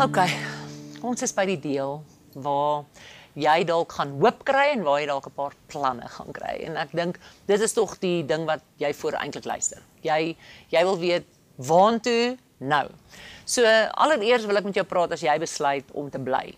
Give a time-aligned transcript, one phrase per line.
[0.00, 0.16] OK.
[1.04, 1.98] Ons is by die deel
[2.40, 2.86] waar
[3.36, 6.54] jy dalk gaan hoop kry en waar jy dalk 'n paar planne gaan kry.
[6.64, 9.82] En ek dink dit is tog die ding wat jy voor eintlik luister.
[10.00, 10.36] Jy
[10.70, 11.26] jy wil weet
[11.56, 12.88] waantoe nou.
[13.44, 16.56] So allereers wil ek met jou praat as jy besluit om te bly.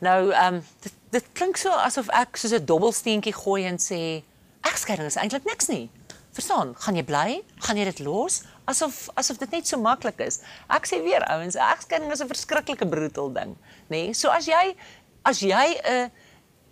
[0.00, 4.22] Nou, ehm um, dit, dit klink so asof ek soos 'n dobbelsteentjie gooi en sê
[4.62, 5.90] egskeiding is eintlik niks nie.
[6.32, 6.72] Verstaan?
[6.80, 7.42] Gaan jy bly?
[7.60, 8.40] Gaan jy dit los?
[8.64, 10.40] Asof asof dit net so maklik is.
[10.72, 13.52] Ek sê weer ouens, egskeiding is 'n verskriklike brutal ding,
[13.92, 14.08] nê?
[14.08, 14.14] Nee?
[14.14, 14.76] So as jy
[15.24, 16.08] as jy 'n uh,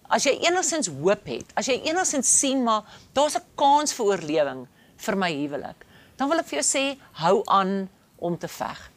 [0.08, 2.82] as jy enigstens hoop het, as jy enigstens sien maar
[3.12, 5.84] daar's 'n kans vir oorlewing vir my huwelik,
[6.16, 8.90] dan wil ek vir jou sê hou aan om te veg.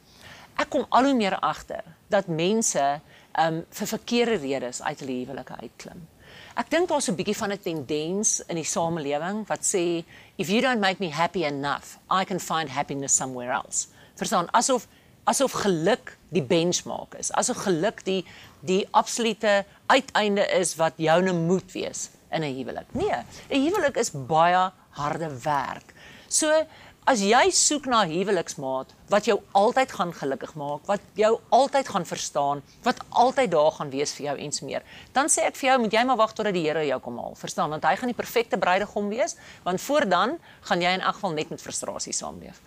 [0.58, 3.02] Ek kom al hoe meer agter dat mense
[3.40, 6.08] um vir verkeerde redes uit hulle huwelike uitklim.
[6.54, 10.06] Ek dink daar's 'n bietjie van 'n tendens in die samelewing wat sê
[10.38, 13.88] if you don't make me happy enough, I can find happiness somewhere else.
[14.16, 14.88] Verstaan, asof
[15.26, 17.32] asof geluk die benchmark is.
[17.32, 18.26] Asof geluk die
[18.62, 22.88] die absolute uiteinde is wat joune moet wees in 'n huwelik.
[22.94, 25.94] Nee, 'n huwelik is baie harde werk.
[26.28, 26.66] So
[27.06, 31.88] as jy soek na 'n huweliksmaat wat jou altyd gaan gelukkig maak, wat jou altyd
[31.88, 35.70] gaan verstaan, wat altyd daar gaan wees vir jou ens meer, dan sê ek vir
[35.70, 37.36] jou moet jy maar wag totdat die Here jou kom haal.
[37.36, 37.70] Verstaan?
[37.70, 41.32] Want hy gaan die perfekte bruidegom wees, want voor dan gaan jy in elk geval
[41.32, 42.62] net met frustrasie saamleef.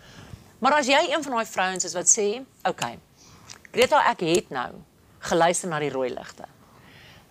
[0.59, 2.99] Maar as jy een van daai vrouens is wat sê, "Oké, okay,
[3.71, 4.71] Greta, ek het nou
[5.19, 6.47] geluister na die rooi ligte.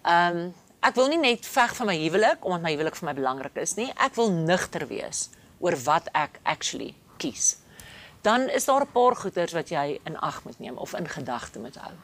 [0.06, 0.54] Ehm um,
[0.86, 3.74] ek wil nie net veg vir my huwelik omdat my huwelik vir my belangrik is
[3.74, 3.88] nie.
[3.98, 7.56] Ek wil nugter wees oor wat ek actually kies.
[8.22, 11.58] Dan is daar 'n paar goeters wat jy in ag moet neem of in gedagte
[11.58, 11.94] moet hou.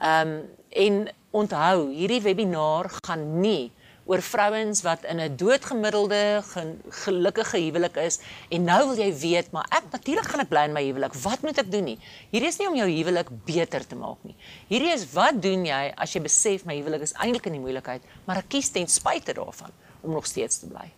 [0.00, 3.72] Ehm um, en onthou, hierdie webinar gaan nie
[4.06, 6.42] oor vrouens wat in 'n doodgemiddelde
[6.88, 10.72] gelukkige huwelik is en nou wil jy weet maar ek natuurlik gaan ek bly in
[10.72, 11.98] my huwelik wat moet ek doen nie
[12.30, 14.36] hierdie is nie om jou huwelik beter te maak nie
[14.68, 18.02] hierdie is wat doen jy as jy besef my huwelik is eintlik in die moeilikheid
[18.26, 20.90] maar ek kies ten spyte daarvan om nog steeds te bly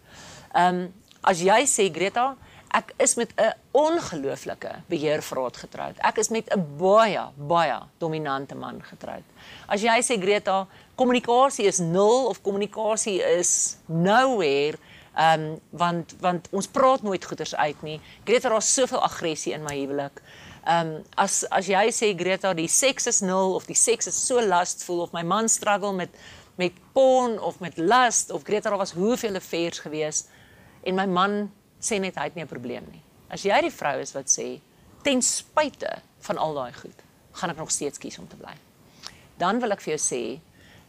[0.52, 0.92] ehm um,
[1.23, 2.36] as jy sê Greta
[2.74, 8.83] ek is met 'n ongelooflike beheervraat getroud ek is met 'n baie baie dominante man
[8.83, 9.24] getroud
[9.68, 14.78] as jy sê Greta kommunikasie is nul of kommunikasie is nowhere
[15.18, 18.01] ehm um, want want ons praat nooit goeters uit nie.
[18.24, 20.23] Greta daar's soveel aggressie in my huwelik.
[20.64, 24.18] Ehm um, as as jy sê Greta die seks is nul of die seks is
[24.27, 26.14] so lustful of my man struggle met
[26.55, 30.24] met porn of met lust of Greta daar was hoeveel affairs gewees
[30.83, 33.02] en my man sê net hy het nie 'n probleem nie.
[33.30, 34.61] As jy die vrou is wat sê
[35.02, 37.02] ten spyte van al daai goed,
[37.33, 38.55] gaan ek nog steeds kies om te bly.
[39.36, 40.40] Dan wil ek vir jou sê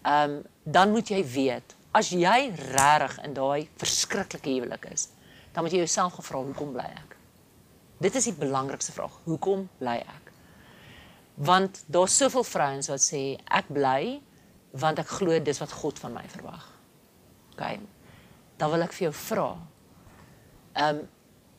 [0.03, 5.09] ehm um, dan moet jy weet as jy regtig in daai verskriklike huwelik is,
[5.53, 7.16] dan moet jy jouself gevra hoekom bly ek?
[8.00, 9.17] Dit is die belangrikste vraag.
[9.25, 10.31] Hoekom bly ek?
[11.35, 14.21] Want daar's soveel vrouens wat sê ek bly
[14.79, 16.63] want ek glo dis wat God van my verwag.
[17.56, 17.79] OK.
[18.59, 19.50] Dan wil ek vir jou vra.
[20.79, 21.07] Ehm um,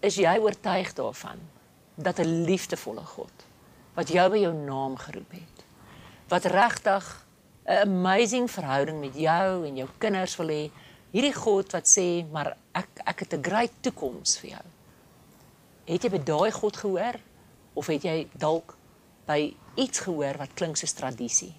[0.00, 1.40] is jy oortuig daarvan
[1.94, 3.44] dat 'n liefdevolle God
[3.94, 5.64] wat jou by jou naam geroep het,
[6.28, 7.26] wat regtig
[7.64, 10.70] 'n amazing verhouding met jou en jou kinders wil hê.
[11.10, 14.66] Hierdie God wat sê, "Maar ek ek het 'n great toekoms vir jou."
[15.84, 17.14] Het jy by daai God gehoor
[17.74, 18.76] of het jy dalk
[19.26, 21.54] by iets gehoor wat klink soos tradisie?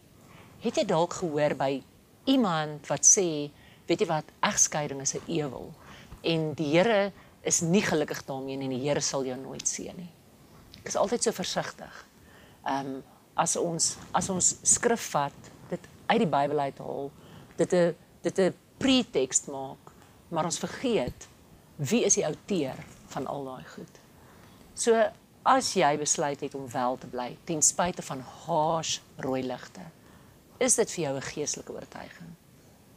[0.60, 1.84] Het jy dalk gehoor by
[2.26, 3.52] iemand wat sê,
[3.86, 5.74] "Weet jy wat, egskeiding is 'n ewel
[6.24, 7.12] en die Here
[7.44, 10.12] is nie gelukkig daarmee en die Here sal jou nooit seën nie."
[10.80, 12.06] Ek is altyd so versigtig.
[12.66, 13.04] Ehm um,
[13.36, 15.52] as ons as ons skrif vat
[16.12, 17.12] uit die Bybel uithaal,
[17.58, 19.92] dit 'n dit 'n pretekst maak,
[20.30, 21.28] maar ons vergeet
[21.78, 22.76] wie is die outeur
[23.08, 23.96] van al daai goed.
[24.74, 25.10] So
[25.44, 29.82] as jy besluit het om wel te bly ten spyte van haars rooi ligte,
[30.60, 32.36] is dit vir jou 'n geestelike oortuiging.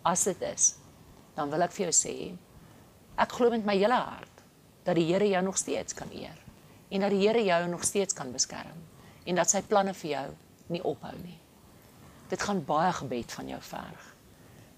[0.02, 0.74] As dit is,
[1.34, 2.36] dan wil ek vir jou sê
[3.16, 4.33] ek glo met my hele hart
[4.84, 6.42] dat die Here jou nog steeds kan eer
[6.90, 8.84] en dat die Here jou nog steeds kan beskerm
[9.24, 10.28] en dat sy planne vir jou
[10.68, 11.40] nie ophou nie
[12.28, 14.04] dit gaan baie gebed van jou verg.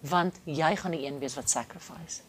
[0.00, 2.22] Want jy gaan die een wees wat sacrifice.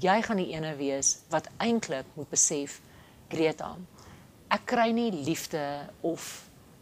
[0.00, 2.80] Jy gaan die ene wees wat eintlik moet besef
[3.30, 3.74] Greta.
[4.50, 5.62] Ek kry nie liefde
[6.06, 6.26] of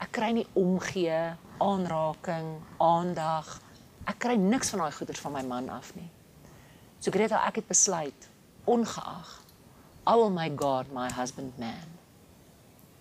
[0.01, 2.51] ek kry nie omgee, aanraking,
[2.83, 3.59] aandag.
[4.09, 6.09] Ek kry niks van daai goeders van my man af nie.
[6.99, 8.29] So Greta, ek het besluit
[8.69, 9.35] ongeag
[10.09, 11.85] Will my God my husband man.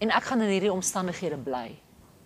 [0.04, 1.71] En ek gaan in hierdie omstandighede bly,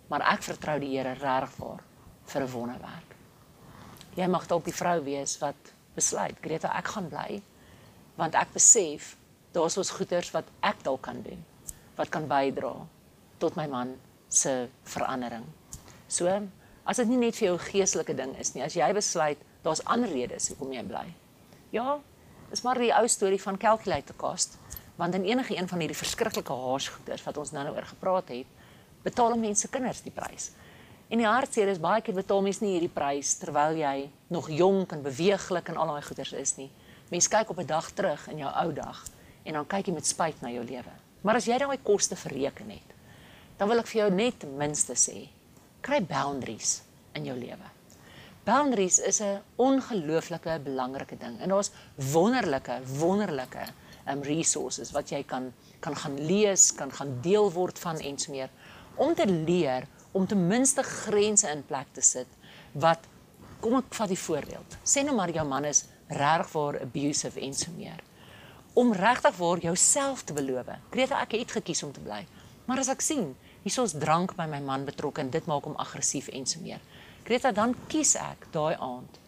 [0.10, 1.84] maar ek vertrou die Here regwaar
[2.26, 3.16] vir 'n wonderwerk.
[4.18, 5.56] Jy mag dalk die vrou wees wat
[5.96, 7.42] besluit, Greta, ek gaan bly
[8.18, 9.16] want ek besef
[9.54, 11.46] daar's ons goeders wat ek dalk kan doen
[11.96, 12.74] wat kan bydra
[13.38, 13.96] tot my man
[14.30, 15.46] se verandering.
[16.08, 16.28] So,
[16.86, 20.10] as dit nie net vir jou geestelike ding is nie, as jy besluit daar's ander
[20.10, 21.06] redes hoekom jy bly.
[21.72, 22.00] Ja,
[22.52, 24.58] is maar die ou storie van calculator cost,
[24.96, 28.48] want in enige een van hierdie verskriklike haarsgoeders wat ons nou-nou oor gepraat het,
[29.04, 30.52] betaal mense kinders die prys.
[31.12, 34.94] En die hartseer is baie keer betaal mense nie hierdie prys terwyl jy nog jonk
[34.96, 36.70] en beweeglik en al daai goeders is nie.
[37.12, 39.04] Mense kyk op 'n dag terug in jou ou dag
[39.44, 40.94] en dan kyk jy met spyt na jou lewe.
[41.22, 42.90] Maar as jy daai koste bereken het,
[43.58, 45.28] dan wil ek vir jou net ten minste sê,
[45.82, 46.82] kry boundaries
[47.14, 47.68] in jou lewe.
[48.44, 53.68] Boundaries is 'n ongelooflike belangrike ding en daar's wonderlike, wonderlike
[54.10, 55.52] um resources wat jy kan
[55.82, 58.50] kan gaan lees, kan gaan deel word van en so meer
[58.96, 62.28] om te leer om ten minste grense in plek te sit
[62.74, 63.08] wat
[63.62, 64.78] kom ek vat die voorbeeld.
[64.84, 68.02] Sê nou maar jou man is regtig vir abusive en so meer.
[68.74, 70.72] Om regtig vir jouself te beloof.
[70.92, 72.24] Greta, ek het gekies om te bly.
[72.66, 73.34] Maar as ek sien
[73.64, 76.82] hiersoos drank by my man betrokke en dit maak hom aggressief en so meer.
[77.28, 79.20] Greta, dan kies ek daai aand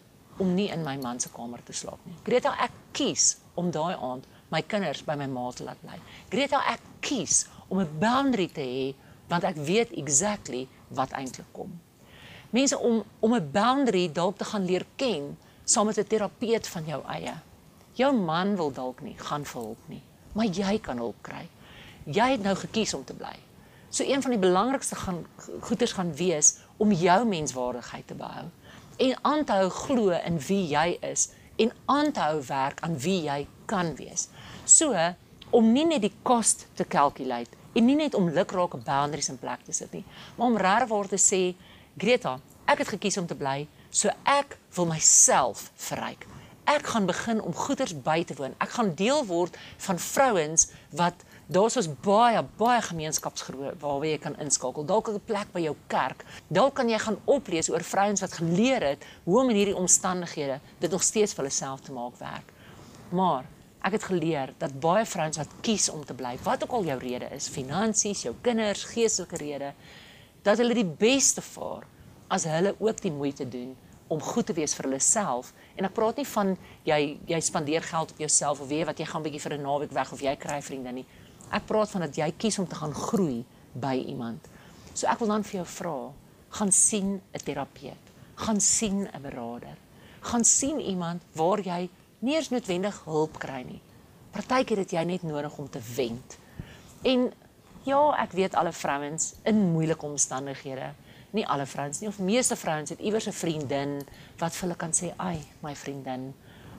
[0.42, 2.16] om nie in my man se kamer te slaap nie.
[2.26, 5.98] Greta, ek kies om daai aand my kinders by my ma te laat bly.
[6.30, 8.94] Greta, ek kies om 'n boundary te hê
[9.28, 11.80] want ek weet exactly wat eintlik kom.
[12.50, 16.84] Mense om om 'n boundary dalk te gaan leer ken saam met 'n terapeut van
[16.84, 17.34] jou eie.
[17.92, 20.02] Jou man wil dalk nie gaan vir hulp nie,
[20.32, 21.48] maar jy kan hulp kry.
[22.04, 23.36] Jy het nou gekies om te bly.
[23.90, 25.26] So een van die belangrikste gaan
[25.60, 28.46] goeders gaan wees om jou menswaardigheid te behou
[28.96, 32.98] en aan te hou glo in wie jy is en aan te hou werk aan
[32.98, 34.28] wie jy kan wees.
[34.64, 34.96] So
[35.54, 39.64] om nie net die koste te calculate en nie net om lukrake boundaries in plek
[39.66, 40.04] te sit nie,
[40.38, 41.42] maar om regwaar te sê,
[41.98, 42.38] Greta,
[42.70, 46.24] ek het gekies om te bly, so ek wil myself verryk.
[46.70, 48.54] Ek gaan begin om goeders by te woon.
[48.58, 54.38] Ek gaan deel word van vrouens wat daar's ons baie baie gemeenskapsgroepe waar jy kan
[54.40, 54.86] inskakel.
[54.88, 56.24] Dalk 'n plek by jou kerk.
[56.48, 60.60] Dalk kan jy gaan oplees oor vrouens wat geleer het hoe om in hierdie omstandighede
[60.78, 62.48] dit nog steeds vir hulle self te maak werk.
[63.10, 63.44] Maar
[63.84, 66.98] ek het geleer dat baie vrouens wat kies om te bly, wat ook al jou
[67.02, 69.72] rede is, finansies, jou kinders, geestelike rede,
[70.44, 71.84] dat hulle die beste vaar
[72.32, 73.74] as hulle ook die moeite doen
[74.08, 75.52] om goed te wees vir hulle self.
[75.76, 76.54] En ek praat nie van
[76.88, 79.92] jy jy spandeer geld op jouself of weet wat jy gaan bietjie vir 'n naweek
[79.92, 81.06] weg of jy kry vriende nie.
[81.52, 83.44] Ek praat van dat jy kies om te gaan groei
[83.74, 84.48] by iemand.
[84.94, 86.12] So ek wil dan vir jou vra,
[86.50, 88.04] gaan sien 'n terapeut,
[88.36, 89.76] gaan sien 'n beraader.
[90.20, 91.88] Gaan sien iemand waar jy
[92.24, 93.80] nie eens noodwendig hulp kry nie.
[94.34, 96.38] Partykeer het jy net nodig om te wend.
[97.04, 97.28] En
[97.84, 100.92] ja, ek weet alle vrouens in moeilike omstandighede,
[101.36, 104.00] nie alle vrouens nie, of meeste vrouens het iewers 'n vriendin
[104.38, 106.32] wat vir hulle kan sê, "Ai, my vriendin,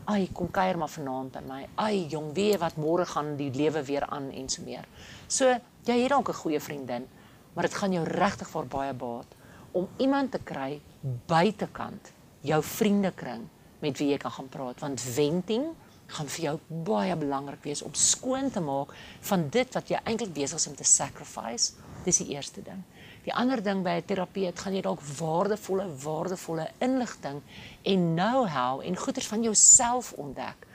[0.06, 1.68] Ai, kom kuier maar vanaand by my.
[1.82, 4.86] Ai, jong, weet wat môre gaan die lewe weer aan en so meer.
[5.28, 5.46] So,
[5.84, 7.08] jy het dalk 'n goeie vriendin,
[7.54, 9.26] maar dit gaan jou regtig vir baie baat
[9.72, 10.82] om iemand te kry
[11.28, 13.50] buitekant jou vriendekring
[13.86, 15.70] met wie jy kan gaan praat want venting
[16.14, 16.56] gaan vir jou
[16.88, 18.94] baie belangrik wees om skoon te maak
[19.30, 21.74] van dit wat jy eintlik besig is om te sacrifice.
[22.06, 22.84] Dis die eerste ding.
[23.26, 27.42] Die ander ding by 'n terapeut gaan jy dalk waardevolle waardevolle inligting
[27.84, 30.68] en know-how en goeders van jouself ontdek.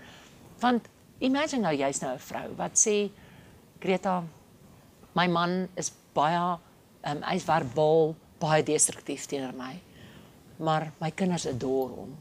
[0.58, 3.10] Want imagine nou jy's nou 'n vrou wat sê
[3.78, 4.24] Greta
[5.14, 6.58] my man is baie
[7.04, 9.80] um, hy's verbaal baie destruktief teenoor my.
[10.58, 12.16] Maar my kinders adore hom.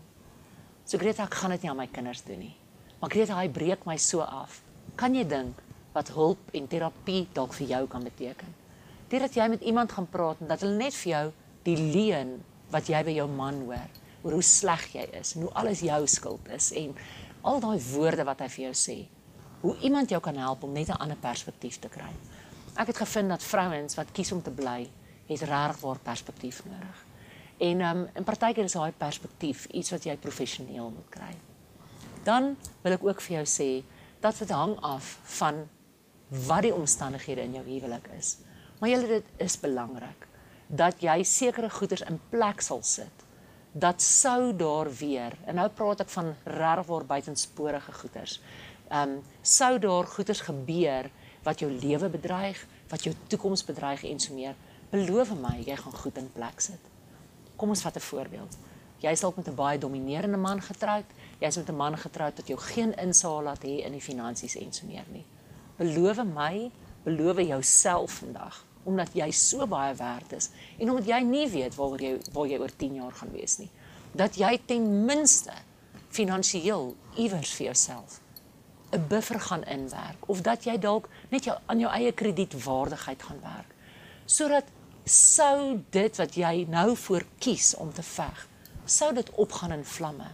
[0.89, 2.55] So Greta ek gaan dit nie aan my kinders doen nie.
[2.99, 4.63] Maar Greta hy breek my so af.
[4.97, 5.61] Kan jy dink
[5.93, 8.57] wat hulp en terapie dalk vir jou kan beteken?
[9.09, 11.23] deurdat jy met iemand gaan praat en dat hulle net vir jou
[11.65, 12.35] die leuen
[12.73, 15.99] wat jy by jou man hoor oor hoe sleg jy is en hoe alles jou
[16.11, 16.93] skuld is en
[17.49, 18.97] al daai woorde wat hy vir jou sê
[19.63, 22.11] hoe iemand jou kan help om net 'n ander perspektief te kry
[22.77, 24.89] ek het gevind dat vrouens wat kies om te bly
[25.27, 27.08] het regtig waar perspektief nodig
[27.59, 31.33] en um, in partykeer is daai perspektief iets wat jy professioneel moet kry
[32.23, 33.71] dan wil ek ook vir jou sê
[34.23, 35.65] dat dit hang af van
[36.47, 38.37] wat die omstandighede in jou huwelik is
[38.79, 40.27] Maar julle dit is belangrik
[40.67, 43.25] dat jy sekere goeders in plek sal sit.
[43.71, 48.39] Dat sou daar weer en nou praat ek van regwaar buitensporige goeders.
[48.89, 51.09] Ehm um, sou daar goeders gebeur
[51.43, 54.55] wat jou lewe bedreig, wat jou toekoms bedreig en so meer.
[54.89, 56.88] Beloof my jy gaan goed in plek sit.
[57.59, 58.57] Kom ons vat 'n voorbeeld.
[59.03, 61.05] Jy is dalk met 'n baie dominerende man getroud.
[61.39, 64.73] Jy's met 'n man getroud wat jou geen insaag laat hê in die finansies en
[64.73, 65.25] so meer nie.
[65.75, 66.71] Beloof my,
[67.03, 72.01] beloof jouself vandag omdat jy so baie werd is en omdat jy nie weet waar
[72.01, 73.69] jy waar jy oor 10 jaar gaan wees nie.
[74.11, 75.53] Dat jy ten minste
[76.09, 78.21] finansiëel iewers vir jouself
[78.91, 83.39] 'n buffer gaan inwerk of dat jy dalk net jou aan jou eie kredietwaardigheid gaan
[83.41, 83.75] werk.
[84.25, 84.63] Sodat
[85.09, 88.45] sou dit wat jy nou voor kies om te veg,
[88.85, 90.27] sou dit opgaan in vlamme.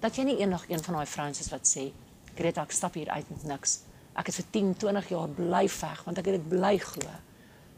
[0.00, 1.92] Dat jy nie eendag een van daai vrouens is wat sê,
[2.34, 3.80] "Greta, ek stap hier uit met niks.
[4.16, 7.10] Ek het vir 10, 20 jaar bly veg want ek het dit bly glo."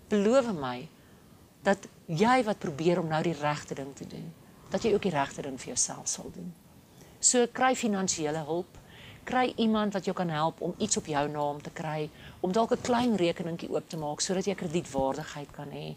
[0.09, 0.89] Beloof my
[1.63, 4.33] dat jy wat probeer om nou die regte ding te doen,
[4.71, 6.55] dat jy ook die regte ding vir jouself sal doen.
[7.19, 8.79] So kry finansiële hulp,
[9.27, 12.73] kry iemand wat jou kan help om iets op jou naam te kry, om dalk
[12.73, 15.95] 'n klein rekeningkie oop te maak sodat jy kredietwaardigheid kan hê.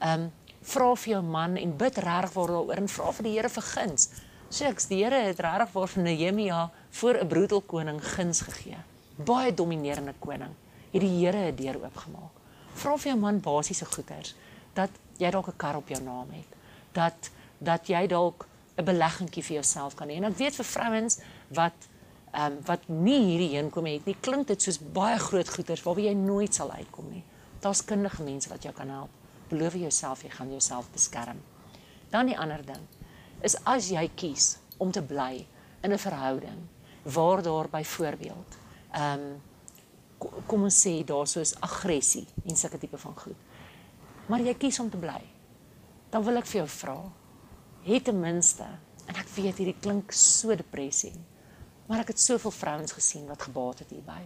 [0.00, 3.48] Um, vra vir jou man en bid reg waar daaroor en vra vir die Here
[3.48, 4.08] vir guns.
[4.48, 8.78] Seks, die Here het reg vir Nehemia voor 'n broedel koning guns gegee.
[9.16, 10.54] Baie dominerende koning.
[10.92, 12.34] Het die Here 'n deur oopgemaak.
[12.74, 14.34] Vra vir jou man basiese goeders
[14.74, 16.50] dat jy dalk 'n kar op jou naam het.
[16.92, 18.46] Dat dat jy dalk
[18.76, 20.16] 'n beleggingkie vir jouself kan hê.
[20.16, 21.88] En ek weet vir vrouens wat
[22.32, 26.06] ehm um, wat nie hierdie heenkom het nie, klink dit soos baie groot goeders waarby
[26.06, 27.24] jy nooit sal uitkom nie.
[27.60, 29.10] Daar's kundige mense wat jou kan help.
[29.50, 31.42] Beloof jouself jy gaan jouself beskerm.
[32.10, 32.86] Dan die ander ding
[33.44, 35.46] is as jy kies om te bly
[35.82, 36.60] in 'n verhouding
[37.02, 38.56] waar daar byvoorbeeld
[38.92, 39.42] ehm um,
[40.46, 43.36] kom ons sê daar soos aggressie en sulke tipe van goed.
[44.26, 45.20] Maar jy kies om te bly.
[46.10, 47.12] Dan wil ek vir jou vra,
[47.82, 48.68] het ten minste
[49.06, 51.12] en ek weet hierdie klink so depressie
[51.92, 54.22] maar ek het soveel vrouens gesien wat gebaat het hierby.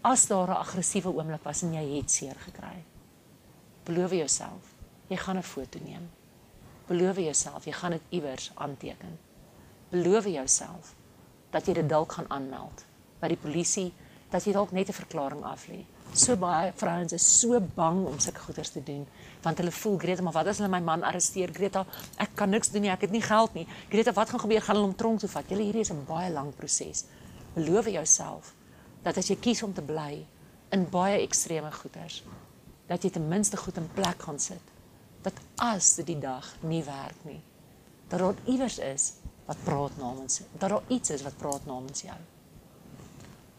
[0.00, 2.80] As daar 'n aggressiewe oomblik was en jy het seer gekry
[3.90, 4.74] beloof jouself
[5.08, 6.10] jy gaan 'n foto neem.
[6.86, 9.18] Beloof jouself jy gaan dit iewers aanteken.
[9.90, 10.94] Beloof jouself
[11.50, 12.84] dat jy dit dalk gaan aanmeld
[13.20, 13.92] by die polisie
[14.30, 18.18] dat jy dalk net 'n verklaring af lê so baie vrouens is so bang om
[18.18, 19.06] sulke goeders te doen
[19.42, 21.52] want hulle voel Greta maar wat as hulle my man arresteer?
[21.54, 21.86] Greta
[22.20, 23.66] ek kan niks doen nie ek het nie geld nie.
[23.88, 24.60] Greta wat gaan gebeur?
[24.60, 25.48] Gaan hulle hom tronk toe vat?
[25.48, 27.04] Julle hierdie is 'n baie lang proses
[27.54, 28.54] beloof jouself
[29.02, 30.26] dat as jy kies om te bly
[30.70, 32.22] in baie ekstreme goeders
[32.86, 34.74] dat jy ten minste goed in plek gaan sit
[35.22, 37.40] dat as dit die dag nie werk nie
[38.08, 39.12] dat daar iewers is
[39.46, 42.18] wat praat namens dat daar iets is wat praat namens jou.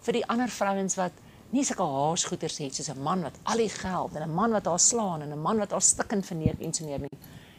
[0.02, 1.12] Vir die ander vrouens wat
[1.52, 4.66] nie sulke haarsgoeters het soos 'n man wat al die geld en 'n man wat
[4.66, 7.18] haar slaan en 'n man wat haar stikkend verneek en so meer nie.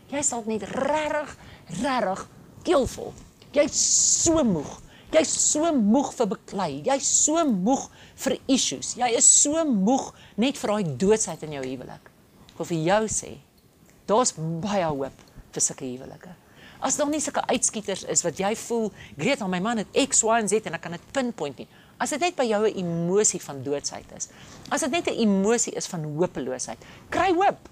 [0.08, 1.36] Jy sal net regtig
[1.82, 2.28] regtig
[2.62, 3.12] keelvol.
[3.52, 4.80] Jy's so moeg.
[5.12, 6.82] Jy's so moeg vir beklei.
[6.84, 8.94] Jy's so moeg vir issues.
[8.94, 12.10] Jy is so moeg net vir daai doodsheid in jou huwelik.
[12.52, 13.38] Ek wil vir jou sê,
[14.06, 15.12] daar's baie hoop
[15.52, 16.32] vir sulke huwelike.
[16.82, 20.38] As daar nie sulke uitskieters is wat jy voel, Greta, my man het X, Y
[20.40, 21.68] en Z en ek kan dit pinpoint nie.
[22.02, 24.28] As dit net by jou 'n emosie van doodsheid is.
[24.68, 26.78] As dit net 'n emosie is van hopeloosheid.
[27.08, 27.68] Kry hoop.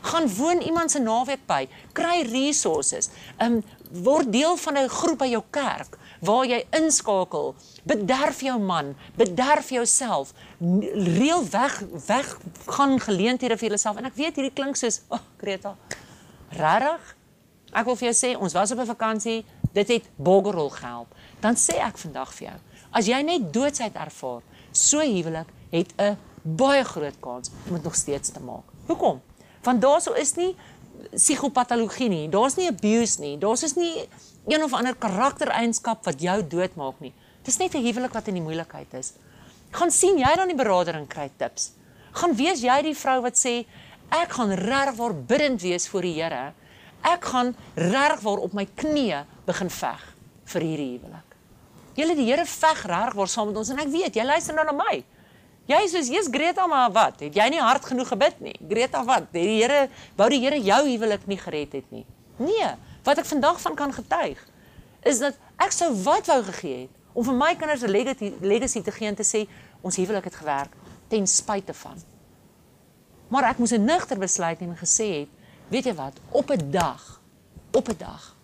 [0.00, 1.68] Gaan woon iemand se naweek by.
[1.92, 3.08] Kry resources.
[3.38, 7.54] Um word deel van 'n groep by jou kerk waar jy inskakel.
[7.84, 10.32] Bederf jou man, bederf jouself.
[10.92, 13.96] Reël weg weg gaan geleenthede vir jouself.
[13.96, 15.76] En ek weet hierdie klink soos, "Ag, oh, Greta.
[16.50, 17.16] Regtig?
[17.72, 19.44] Ek wil vir jou sê, ons was op 'n vakansie.
[19.72, 21.14] Dit het boggerol gehelp.
[21.40, 22.58] Dan sê ek vandag vir jou,
[22.96, 24.40] As jy net doodsheid ervaar,
[24.72, 28.64] so huwelik het 'n baie groot kans om dit nog steeds te maak.
[28.86, 29.20] Hoekom?
[29.62, 30.56] Want daarso is nie
[31.14, 32.28] psigopatologie nie.
[32.28, 33.38] Daar's nie abuse nie.
[33.38, 34.08] Daar's is nie
[34.46, 37.12] een of ander karaktereienskap wat jou doodmaak nie.
[37.42, 39.12] Dis net 'n huwelik wat in die moeilikheid is.
[39.70, 41.72] Gaan sien jy dan die beraader en kry tips.
[42.12, 43.66] Gaan wees jy die vrou wat sê
[44.10, 46.52] ek gaan regwaar bidend wees voor die Here.
[47.02, 51.25] Ek gaan regwaar op my knieë begin veg vir hierdie huwelik.
[51.96, 54.64] Julle die Here veg reg waar saam met ons en ek weet jy luister nou
[54.68, 55.04] na my.
[55.66, 57.22] Jy sê jy's Greta maar wat?
[57.24, 58.54] Het jy nie hard genoeg gebid nie?
[58.68, 59.30] Greta wat?
[59.32, 59.86] Het die Here
[60.18, 62.04] wou die Here jou huwelik nie gered het nie.
[62.38, 62.68] Nee,
[63.06, 64.42] wat ek vandag van kan getuig
[65.06, 67.92] is dat ek sou wat wou gegee het om vir my kinders 'n
[68.42, 69.46] legacy te gee en te sê
[69.80, 70.72] ons huwelik het gewerk
[71.08, 71.96] ten spyte van.
[73.28, 75.28] Maar ek moes 'n nugter besluit neem en gesê het,
[75.68, 77.20] weet jy wat, op 'n dag,
[77.72, 78.36] op 'n dag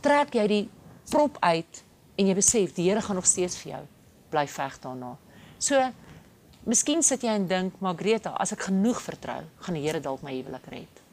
[0.00, 0.64] trek jy die
[1.10, 1.82] prop uit
[2.18, 3.84] en jy besef die Here gaan nog steeds vir jou
[4.32, 5.14] bly veg daarna.
[5.58, 5.78] So
[6.68, 10.34] miskien sit jy en dink, Margreta, as ek genoeg vertrou, gaan die Here dalk my
[10.34, 11.04] huwelik red.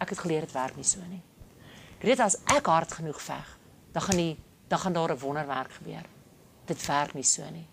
[0.00, 1.20] Ek het geleer dit werk nie so nie.
[2.00, 3.56] Greta, as ek hard genoeg veg,
[3.92, 4.36] dan gaan die
[4.70, 6.06] dan gaan daar 'n wonderwerk gebeur.
[6.66, 7.66] Dit werk nie so nie.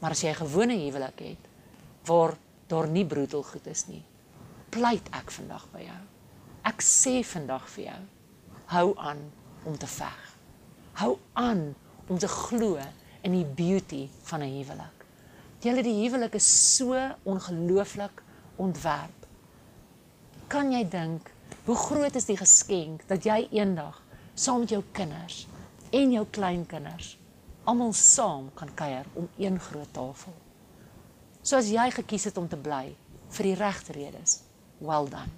[0.00, 1.48] Maar as jy 'n gewone huwelik het
[2.04, 4.04] waar daar nie broedel goed is nie,
[4.68, 6.02] pleit ek vandag by jou.
[6.62, 8.00] Ek sê vandag vir jou,
[8.66, 9.32] hou aan
[9.64, 10.36] om te veg.
[10.92, 11.74] Hou aan
[12.08, 12.78] om te glo
[13.22, 15.04] in die beauty van 'n huwelik.
[15.60, 18.22] Julle die huwelik is so ongelooflik
[18.56, 19.26] ontwerp.
[20.48, 21.30] Kan jy dink
[21.64, 24.02] hoe groot is die geskenk dat jy eendag
[24.34, 25.46] saam met jou kinders
[25.90, 27.18] en jou kleinkinders
[27.64, 30.34] almal saam kan kuier om een groot tafel.
[31.42, 32.94] So as jy gekies het om te bly
[33.36, 34.42] vir die regte redes,
[34.80, 35.32] well done.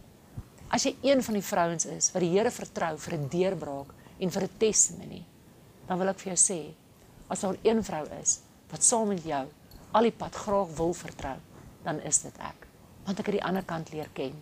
[0.74, 4.30] As jy een van die vrouens is wat die Here vertrou vir 'n deurbraak en
[4.30, 5.22] vir 'n testimony,
[5.86, 6.60] dan wil ek vir jou sê,
[7.28, 8.40] as daar een vrou is
[8.70, 9.44] wat saam met jou
[9.96, 11.36] al die pad graag wil vertrou,
[11.86, 12.66] dan is dit ek.
[13.06, 14.34] Want ek het die ander kant leer ken.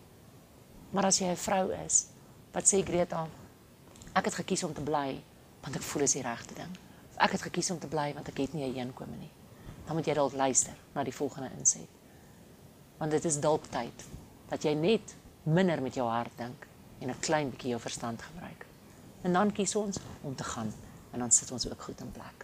[0.91, 2.07] Maar as jy 'n vrou is
[2.53, 3.29] wat sê Greta,
[4.15, 5.23] ek het gekies om te bly
[5.63, 6.73] want ek voel dit is die regte ding.
[7.11, 9.31] Of ek het gekies om te bly want ek het nie 'n inkomste nie.
[9.87, 11.89] Dan moet jy dalk luister na die volgende inset.
[12.99, 14.05] Want dit is dalk tyd
[14.49, 16.67] dat jy net minder met jou hart dink
[17.01, 18.67] en 'n klein bietjie jou verstand gebruik.
[19.23, 20.73] En dan kies ons om te gaan
[21.15, 22.44] en dan sit ons ook goed in plek.